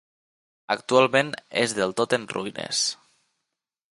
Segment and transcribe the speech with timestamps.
[0.75, 1.29] Actualment
[1.65, 2.83] és del tot en ruïnes.